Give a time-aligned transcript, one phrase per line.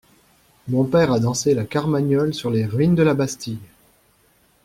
[0.67, 3.59] Mon père a dansé la carmagnole sur les ruines de la Bastille!